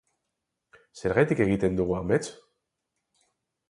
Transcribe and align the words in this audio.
Zergatik 1.03 1.43
egiten 1.47 1.79
dugu 1.83 1.97
amets? 2.01 2.35